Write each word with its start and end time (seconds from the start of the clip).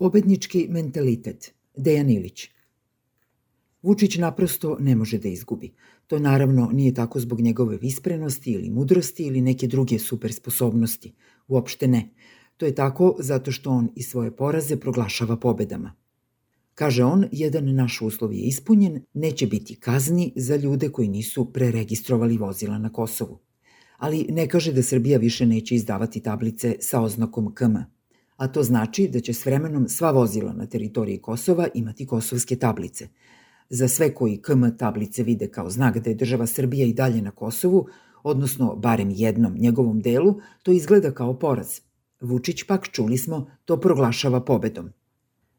Pobednički 0.00 0.66
mentalitet. 0.70 1.54
Dejan 1.76 2.10
Ilić. 2.10 2.48
Vučić 3.82 4.16
naprosto 4.18 4.76
ne 4.80 4.94
može 4.96 5.18
da 5.18 5.28
izgubi. 5.28 5.74
To 6.06 6.18
naravno 6.18 6.70
nije 6.72 6.94
tako 6.94 7.20
zbog 7.20 7.40
njegove 7.40 7.76
visprenosti 7.76 8.52
ili 8.52 8.70
mudrosti 8.70 9.26
ili 9.26 9.40
neke 9.40 9.66
druge 9.66 9.98
super 9.98 10.32
sposobnosti. 10.32 11.12
Uopšte 11.48 11.88
ne. 11.88 12.08
To 12.56 12.66
je 12.66 12.74
tako 12.74 13.16
zato 13.18 13.52
što 13.52 13.70
on 13.70 13.90
i 13.96 14.02
svoje 14.02 14.36
poraze 14.36 14.76
proglašava 14.76 15.36
pobedama. 15.36 15.92
Kaže 16.74 17.04
on, 17.04 17.26
jedan 17.32 17.74
naš 17.74 18.00
uslov 18.02 18.32
je 18.32 18.40
ispunjen, 18.40 19.02
neće 19.14 19.46
biti 19.46 19.74
kazni 19.74 20.32
za 20.36 20.56
ljude 20.56 20.88
koji 20.88 21.08
nisu 21.08 21.52
preregistrovali 21.52 22.38
vozila 22.38 22.78
na 22.78 22.92
Kosovu. 22.92 23.38
Ali 23.98 24.26
ne 24.30 24.48
kaže 24.48 24.72
da 24.72 24.82
Srbija 24.82 25.18
više 25.18 25.46
neće 25.46 25.74
izdavati 25.74 26.20
tablice 26.20 26.76
sa 26.80 27.02
oznakom 27.02 27.54
KM 27.54 27.99
a 28.40 28.48
to 28.48 28.62
znači 28.62 29.08
da 29.08 29.20
će 29.20 29.32
s 29.32 29.46
vremenom 29.46 29.88
sva 29.88 30.10
vozila 30.10 30.52
na 30.52 30.66
teritoriji 30.66 31.18
Kosova 31.18 31.68
imati 31.74 32.06
kosovske 32.06 32.56
tablice. 32.56 33.08
Za 33.70 33.88
sve 33.88 34.14
koji 34.14 34.42
KM 34.42 34.64
tablice 34.78 35.22
vide 35.22 35.48
kao 35.48 35.70
znak 35.70 35.98
da 35.98 36.10
je 36.10 36.16
država 36.16 36.46
Srbija 36.46 36.86
i 36.86 36.92
dalje 36.92 37.22
na 37.22 37.30
Kosovu, 37.30 37.86
odnosno 38.22 38.76
barem 38.76 39.10
jednom 39.10 39.54
njegovom 39.58 40.00
delu, 40.00 40.40
to 40.62 40.72
izgleda 40.72 41.10
kao 41.10 41.38
poraz. 41.38 41.80
Vučić 42.20 42.62
pak, 42.66 42.88
čuli 42.88 43.18
smo, 43.18 43.50
to 43.64 43.80
proglašava 43.80 44.40
pobedom. 44.44 44.88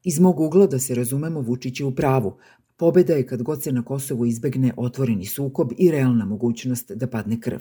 Iz 0.04 0.20
mog 0.20 0.40
ugla 0.40 0.68
da 0.68 0.80
se 0.80 0.96
razumemo 0.96 1.42
Vučić 1.42 1.80
je 1.80 1.86
u 1.86 1.96
pravu. 1.96 2.38
Pobeda 2.78 3.14
je 3.14 3.28
kad 3.28 3.44
god 3.44 3.64
se 3.64 3.72
na 3.72 3.84
Kosovu 3.84 4.26
izbegne 4.26 4.74
otvoreni 4.78 5.26
sukob 5.26 5.72
i 5.78 5.92
realna 5.92 6.26
mogućnost 6.26 6.92
da 6.92 7.08
padne 7.08 7.40
krv 7.42 7.60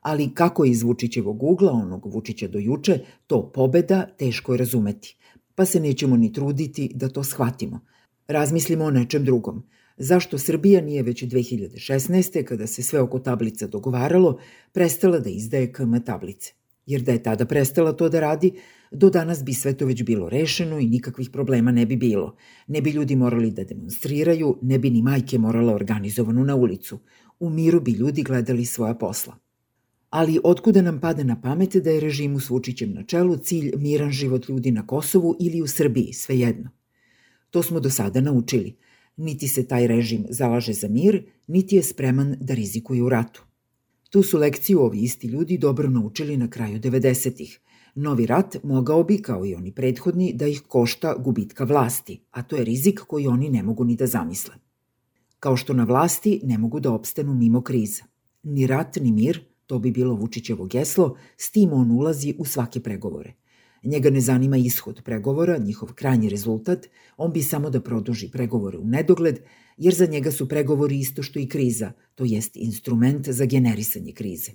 ali 0.00 0.34
kako 0.34 0.64
iz 0.64 0.82
Vučićevog 0.82 1.42
ugla, 1.42 1.72
onog 1.72 2.06
Vučića 2.06 2.48
do 2.48 2.58
juče, 2.58 2.98
to 3.26 3.52
pobeda 3.52 4.06
teško 4.18 4.52
je 4.52 4.58
razumeti, 4.58 5.16
pa 5.54 5.64
se 5.64 5.80
nećemo 5.80 6.16
ni 6.16 6.32
truditi 6.32 6.90
da 6.94 7.08
to 7.08 7.24
shvatimo. 7.24 7.80
Razmislimo 8.28 8.84
o 8.84 8.90
nečem 8.90 9.24
drugom. 9.24 9.62
Zašto 9.96 10.38
Srbija 10.38 10.80
nije 10.80 11.02
već 11.02 11.22
2016. 11.22 12.44
kada 12.44 12.66
se 12.66 12.82
sve 12.82 13.00
oko 13.00 13.18
tablica 13.18 13.66
dogovaralo, 13.66 14.38
prestala 14.72 15.18
da 15.18 15.30
izdaje 15.30 15.72
KM 15.72 15.94
tablice? 16.06 16.52
Jer 16.86 17.02
da 17.02 17.12
je 17.12 17.22
tada 17.22 17.46
prestala 17.46 17.92
to 17.92 18.08
da 18.08 18.20
radi, 18.20 18.52
do 18.90 19.10
danas 19.10 19.44
bi 19.44 19.52
sve 19.52 19.76
to 19.76 19.86
već 19.86 20.02
bilo 20.02 20.28
rešeno 20.28 20.78
i 20.78 20.88
nikakvih 20.88 21.30
problema 21.30 21.70
ne 21.70 21.86
bi 21.86 21.96
bilo. 21.96 22.36
Ne 22.66 22.80
bi 22.82 22.90
ljudi 22.90 23.16
morali 23.16 23.50
da 23.50 23.64
demonstriraju, 23.64 24.58
ne 24.62 24.78
bi 24.78 24.90
ni 24.90 25.02
majke 25.02 25.38
morala 25.38 25.74
organizovanu 25.74 26.44
na 26.44 26.54
ulicu. 26.54 26.98
U 27.40 27.50
miru 27.50 27.80
bi 27.80 27.92
ljudi 27.92 28.22
gledali 28.22 28.64
svoja 28.64 28.94
posla 28.94 29.47
ali 30.10 30.40
otkuda 30.44 30.82
nam 30.82 31.00
pada 31.00 31.24
na 31.24 31.40
pamet 31.40 31.76
da 31.76 31.90
je 31.90 32.00
režimu 32.00 32.40
s 32.40 32.50
Vučićem 32.50 32.94
na 32.94 33.02
čelu 33.02 33.36
cilj 33.36 33.72
miran 33.76 34.10
život 34.10 34.48
ljudi 34.48 34.70
na 34.70 34.86
Kosovu 34.86 35.36
ili 35.40 35.62
u 35.62 35.66
Srbiji, 35.66 36.12
svejedno. 36.12 36.70
To 37.50 37.62
smo 37.62 37.80
do 37.80 37.90
sada 37.90 38.20
naučili. 38.20 38.76
Niti 39.16 39.48
se 39.48 39.66
taj 39.66 39.86
režim 39.86 40.26
zalaže 40.30 40.72
za 40.72 40.88
mir, 40.88 41.24
niti 41.46 41.76
je 41.76 41.82
spreman 41.82 42.36
da 42.40 42.54
rizikuje 42.54 43.02
u 43.02 43.08
ratu. 43.08 43.44
Tu 44.10 44.22
su 44.22 44.38
lekciju 44.38 44.80
ovi 44.80 44.98
isti 44.98 45.26
ljudi 45.26 45.58
dobro 45.58 45.90
naučili 45.90 46.36
na 46.36 46.50
kraju 46.50 46.80
90-ih. 46.80 47.60
Novi 47.94 48.26
rat 48.26 48.56
mogao 48.62 49.04
bi, 49.04 49.22
kao 49.22 49.46
i 49.46 49.54
oni 49.54 49.72
prethodni, 49.72 50.32
da 50.32 50.46
ih 50.46 50.62
košta 50.68 51.14
gubitka 51.18 51.64
vlasti, 51.64 52.20
a 52.30 52.42
to 52.42 52.56
je 52.56 52.64
rizik 52.64 53.00
koji 53.00 53.26
oni 53.26 53.50
ne 53.50 53.62
mogu 53.62 53.84
ni 53.84 53.96
da 53.96 54.06
zamisle. 54.06 54.54
Kao 55.40 55.56
što 55.56 55.72
na 55.72 55.84
vlasti 55.84 56.40
ne 56.44 56.58
mogu 56.58 56.80
da 56.80 56.92
opstanu 56.92 57.34
mimo 57.34 57.60
kriza. 57.60 58.04
Ni 58.42 58.66
rat, 58.66 58.96
ni 58.96 59.12
mir 59.12 59.44
To 59.68 59.78
bi 59.78 59.90
bilo 59.90 60.14
Vučićevo 60.14 60.66
geslo, 60.66 61.16
s 61.36 61.50
tim 61.50 61.72
on 61.72 61.90
ulazi 61.90 62.34
u 62.38 62.44
svake 62.44 62.80
pregovore. 62.80 63.34
Njega 63.84 64.10
ne 64.10 64.20
zanima 64.20 64.56
ishod 64.56 65.02
pregovora, 65.04 65.58
njihov 65.58 65.92
krajnji 65.94 66.28
rezultat, 66.28 66.86
on 67.16 67.32
bi 67.32 67.42
samo 67.42 67.70
da 67.70 67.80
produži 67.80 68.30
pregovore 68.30 68.78
u 68.78 68.84
nedogled, 68.84 69.40
jer 69.76 69.94
za 69.94 70.06
njega 70.06 70.30
su 70.30 70.48
pregovori 70.48 70.98
isto 70.98 71.22
što 71.22 71.38
i 71.38 71.48
kriza, 71.48 71.92
to 72.14 72.24
jest 72.24 72.56
instrument 72.56 73.28
za 73.28 73.44
generisanje 73.44 74.12
krize. 74.12 74.52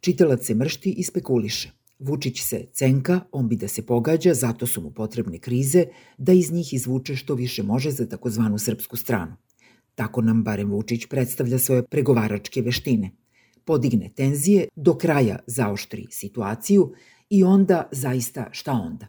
Čitalac 0.00 0.46
se 0.46 0.54
mršti 0.54 0.92
i 0.92 1.02
spekuliše. 1.02 1.70
Vučić 1.98 2.42
se 2.42 2.66
cenka, 2.72 3.20
on 3.32 3.48
bi 3.48 3.56
da 3.56 3.68
se 3.68 3.86
pogađa, 3.86 4.34
zato 4.34 4.66
su 4.66 4.82
mu 4.82 4.90
potrebne 4.90 5.38
krize, 5.38 5.84
da 6.18 6.32
iz 6.32 6.52
njih 6.52 6.74
izvuče 6.74 7.16
što 7.16 7.34
više 7.34 7.62
može 7.62 7.90
za 7.90 8.08
takozvanu 8.08 8.58
srpsku 8.58 8.96
stranu. 8.96 9.36
Tako 9.94 10.22
nam 10.22 10.42
barem 10.44 10.70
Vučić 10.70 11.06
predstavlja 11.06 11.58
svoje 11.58 11.86
pregovaračke 11.86 12.62
veštine– 12.62 13.10
podigne 13.70 14.08
tenzije, 14.16 14.68
do 14.76 14.94
kraja 14.98 15.38
zaoštri 15.46 16.06
situaciju 16.10 16.92
i 17.30 17.44
onda 17.44 17.88
zaista 17.92 18.48
šta 18.52 18.72
onda? 18.72 19.06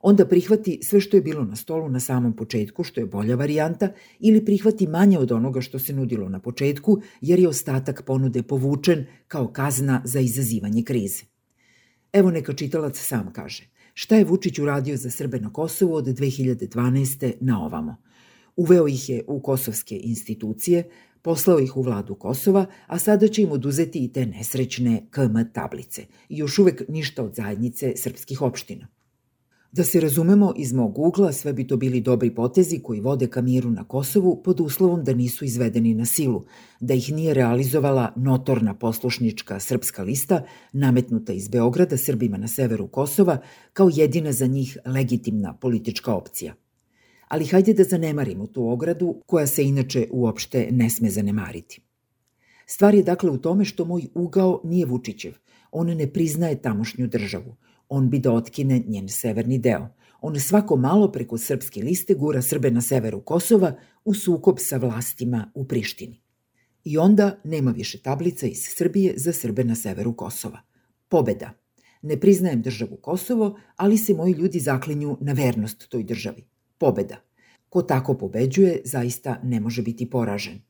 Onda 0.00 0.24
prihvati 0.26 0.78
sve 0.82 1.00
što 1.00 1.16
je 1.16 1.22
bilo 1.22 1.44
na 1.44 1.56
stolu 1.56 1.88
na 1.88 2.00
samom 2.00 2.32
početku, 2.36 2.84
što 2.84 3.00
je 3.00 3.06
bolja 3.06 3.36
varijanta, 3.36 3.90
ili 4.20 4.44
prihvati 4.44 4.86
manje 4.86 5.18
od 5.18 5.32
onoga 5.32 5.60
što 5.60 5.78
se 5.78 5.92
nudilo 5.92 6.28
na 6.28 6.40
početku, 6.40 7.00
jer 7.20 7.38
je 7.38 7.48
ostatak 7.48 8.02
ponude 8.06 8.42
povučen 8.42 9.04
kao 9.28 9.48
kazna 9.48 10.00
za 10.04 10.20
izazivanje 10.20 10.82
krize. 10.82 11.24
Evo 12.12 12.30
neka 12.30 12.52
čitalac 12.52 12.98
sam 12.98 13.32
kaže. 13.32 13.68
Šta 13.94 14.16
je 14.16 14.24
Vučić 14.24 14.58
uradio 14.58 14.96
za 14.96 15.10
Srbe 15.10 15.40
na 15.40 15.52
Kosovu 15.52 15.94
od 15.94 16.06
2012. 16.06 17.32
na 17.40 17.64
ovamo? 17.64 17.96
Uveo 18.56 18.88
ih 18.88 19.08
je 19.08 19.24
u 19.28 19.40
kosovske 19.42 20.00
institucije, 20.02 20.88
Poslao 21.22 21.58
ih 21.60 21.76
u 21.76 21.82
vladu 21.82 22.14
Kosova, 22.14 22.66
a 22.86 22.98
sada 22.98 23.28
će 23.28 23.42
im 23.42 23.52
oduzeti 23.52 24.04
i 24.04 24.12
te 24.12 24.26
nesrećne 24.26 25.06
KM 25.10 25.52
tablice. 25.52 26.02
I 26.28 26.38
još 26.38 26.58
uvek 26.58 26.82
ništa 26.88 27.24
od 27.24 27.34
zajednice 27.34 27.92
srpskih 27.96 28.42
opština. 28.42 28.88
Da 29.72 29.84
se 29.84 30.00
razumemo, 30.00 30.52
iz 30.56 30.72
mog 30.72 30.98
ugla 30.98 31.32
sve 31.32 31.52
bi 31.52 31.66
to 31.66 31.76
bili 31.76 32.00
dobri 32.00 32.34
potezi 32.34 32.78
koji 32.78 33.00
vode 33.00 33.26
ka 33.26 33.40
miru 33.40 33.70
na 33.70 33.84
Kosovu 33.84 34.42
pod 34.42 34.60
uslovom 34.60 35.04
da 35.04 35.14
nisu 35.14 35.44
izvedeni 35.44 35.94
na 35.94 36.06
silu, 36.06 36.44
da 36.80 36.94
ih 36.94 37.12
nije 37.12 37.34
realizovala 37.34 38.12
notorna 38.16 38.74
poslušnička 38.74 39.60
srpska 39.60 40.02
lista 40.02 40.42
nametnuta 40.72 41.32
iz 41.32 41.48
Beograda 41.48 41.96
Srbima 41.96 42.36
na 42.36 42.48
severu 42.48 42.88
Kosova 42.88 43.38
kao 43.72 43.90
jedina 43.94 44.32
za 44.32 44.46
njih 44.46 44.78
legitimna 44.86 45.54
politička 45.54 46.14
opcija 46.14 46.54
ali 47.30 47.46
hajde 47.46 47.74
da 47.74 47.84
zanemarimo 47.84 48.46
tu 48.46 48.68
ogradu 48.68 49.22
koja 49.26 49.46
se 49.46 49.64
inače 49.64 50.06
uopšte 50.10 50.68
ne 50.70 50.90
sme 50.90 51.10
zanemariti. 51.10 51.80
Stvar 52.66 52.94
je 52.94 53.02
dakle 53.02 53.30
u 53.30 53.38
tome 53.38 53.64
što 53.64 53.84
moj 53.84 54.06
ugao 54.14 54.60
nije 54.64 54.86
Vučićev. 54.86 55.34
On 55.72 55.86
ne 55.86 56.12
priznaje 56.12 56.62
tamošnju 56.62 57.06
državu. 57.06 57.56
On 57.88 58.10
bi 58.10 58.18
da 58.18 58.32
otkine 58.32 58.82
njen 58.86 59.08
severni 59.08 59.58
deo. 59.58 59.88
On 60.20 60.40
svako 60.40 60.76
malo 60.76 61.12
preko 61.12 61.38
srpske 61.38 61.82
liste 61.82 62.14
gura 62.14 62.42
Srbe 62.42 62.70
na 62.70 62.80
severu 62.80 63.20
Kosova 63.20 63.76
u 64.04 64.14
sukob 64.14 64.56
sa 64.58 64.76
vlastima 64.76 65.50
u 65.54 65.64
Prištini. 65.64 66.20
I 66.84 66.98
onda 66.98 67.40
nema 67.44 67.70
više 67.70 67.98
tablica 67.98 68.46
iz 68.46 68.66
Srbije 68.76 69.14
za 69.16 69.32
Srbe 69.32 69.64
na 69.64 69.74
severu 69.74 70.16
Kosova. 70.16 70.60
Pobeda. 71.08 71.50
Ne 72.02 72.20
priznajem 72.20 72.62
državu 72.62 72.96
Kosovo, 72.96 73.58
ali 73.76 73.98
se 73.98 74.14
moji 74.14 74.32
ljudi 74.32 74.60
zaklinju 74.60 75.18
na 75.20 75.32
vernost 75.32 75.88
toj 75.88 76.04
državi 76.04 76.49
pobeda. 76.80 77.16
Ko 77.68 77.82
tako 77.82 78.14
pobeđuje, 78.14 78.80
zaista 78.84 79.40
ne 79.42 79.60
može 79.60 79.82
biti 79.82 80.10
poražen. 80.10 80.60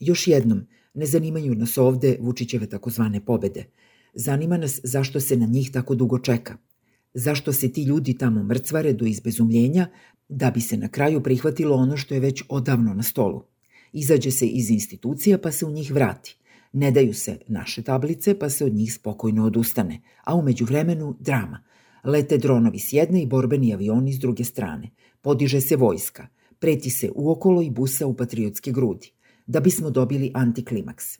Još 0.00 0.28
jednom, 0.28 0.66
ne 0.94 1.06
zanimaju 1.06 1.54
nas 1.54 1.78
ovde 1.78 2.16
Vučićeve 2.20 2.66
takozvane 2.66 3.24
pobede. 3.24 3.64
Zanima 4.14 4.56
nas 4.56 4.80
zašto 4.84 5.20
se 5.20 5.36
na 5.36 5.46
njih 5.46 5.70
tako 5.72 5.94
dugo 5.94 6.18
čeka. 6.18 6.56
Zašto 7.14 7.52
se 7.52 7.72
ti 7.72 7.82
ljudi 7.82 8.18
tamo 8.18 8.42
mrcvare 8.44 8.92
do 8.92 9.06
izbezumljenja 9.06 9.88
da 10.28 10.50
bi 10.50 10.60
se 10.60 10.76
na 10.76 10.88
kraju 10.88 11.22
prihvatilo 11.22 11.76
ono 11.76 11.96
što 11.96 12.14
je 12.14 12.20
već 12.20 12.42
odavno 12.48 12.94
na 12.94 13.02
stolu. 13.02 13.42
Izađe 13.92 14.30
se 14.30 14.46
iz 14.46 14.70
institucija 14.70 15.38
pa 15.38 15.52
se 15.52 15.66
u 15.66 15.70
njih 15.70 15.92
vrati. 15.92 16.36
Ne 16.72 16.90
daju 16.90 17.14
se 17.14 17.38
naše 17.48 17.82
tablice 17.82 18.38
pa 18.38 18.50
se 18.50 18.64
od 18.64 18.74
njih 18.74 18.94
spokojno 18.94 19.44
odustane, 19.44 20.00
a 20.24 20.34
umeđu 20.34 20.64
vremenu 20.64 21.16
drama– 21.20 21.64
Lete 22.04 22.38
dronovi 22.38 22.78
s 22.78 22.92
jedne 22.92 23.22
i 23.22 23.26
borbeni 23.26 23.74
avioni 23.74 24.12
s 24.12 24.18
druge 24.18 24.44
strane. 24.44 24.90
Podiže 25.20 25.60
se 25.60 25.76
vojska. 25.76 26.26
Preti 26.58 26.90
se 26.90 27.10
uokolo 27.14 27.62
i 27.62 27.70
busa 27.70 28.06
u 28.06 28.16
patriotske 28.16 28.72
grudi. 28.72 29.10
Da 29.46 29.60
bismo 29.60 29.90
dobili 29.90 30.30
antiklimaks. 30.34 31.18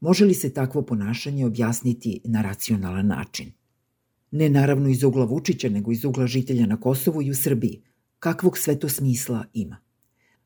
Može 0.00 0.24
li 0.24 0.34
se 0.34 0.52
takvo 0.52 0.82
ponašanje 0.82 1.46
objasniti 1.46 2.20
na 2.24 2.42
racionalan 2.42 3.06
način? 3.06 3.52
Ne 4.30 4.48
naravno 4.48 4.88
iz 4.88 5.02
ugla 5.02 5.24
Vučića, 5.24 5.68
nego 5.68 5.92
iz 5.92 6.04
ugla 6.04 6.26
žitelja 6.26 6.66
na 6.66 6.80
Kosovu 6.80 7.22
i 7.22 7.30
u 7.30 7.34
Srbiji. 7.34 7.82
Kakvog 8.18 8.58
sve 8.58 8.78
to 8.78 8.88
smisla 8.88 9.44
ima? 9.52 9.76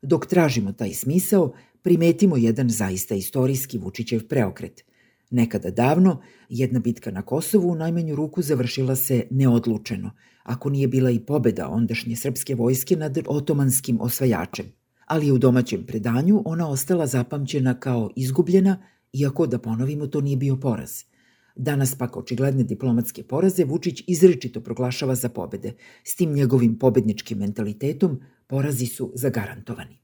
Dok 0.01 0.25
tražimo 0.25 0.73
taj 0.73 0.93
smisao, 0.93 1.53
primetimo 1.81 2.37
jedan 2.37 2.69
zaista 2.69 3.15
istorijski 3.15 3.77
Vučićev 3.77 4.27
preokret– 4.27 4.83
Nekada 5.31 5.71
davno, 5.71 6.21
jedna 6.49 6.79
bitka 6.79 7.11
na 7.11 7.21
Kosovu 7.21 7.71
u 7.71 7.75
najmanju 7.75 8.15
ruku 8.15 8.41
završila 8.41 8.95
se 8.95 9.27
neodlučeno, 9.29 10.11
ako 10.43 10.69
nije 10.69 10.87
bila 10.87 11.11
i 11.11 11.19
pobeda 11.19 11.69
ondašnje 11.69 12.15
srpske 12.15 12.55
vojske 12.55 12.95
nad 12.95 13.17
otomanskim 13.27 14.01
osvajačem. 14.01 14.65
Ali 15.05 15.31
u 15.31 15.37
domaćem 15.37 15.85
predanju 15.85 16.41
ona 16.45 16.69
ostala 16.69 17.07
zapamćena 17.07 17.79
kao 17.79 18.09
izgubljena, 18.15 18.77
iako 19.13 19.47
da 19.47 19.59
ponovimo 19.59 20.07
to 20.07 20.21
nije 20.21 20.37
bio 20.37 20.57
poraz. 20.57 20.91
Danas 21.55 21.95
pak 21.95 22.17
očigledne 22.17 22.63
diplomatske 22.63 23.23
poraze 23.23 23.63
Vučić 23.65 24.03
izričito 24.07 24.61
proglašava 24.61 25.15
za 25.15 25.29
pobede. 25.29 25.73
S 26.03 26.15
tim 26.15 26.33
njegovim 26.33 26.79
pobedničkim 26.79 27.37
mentalitetom 27.37 28.19
porazi 28.47 28.85
su 28.85 29.11
zagarantovani. 29.15 30.00